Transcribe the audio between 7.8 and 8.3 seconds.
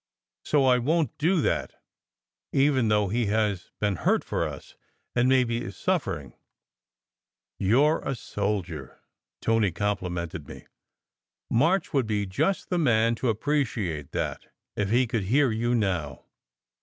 re a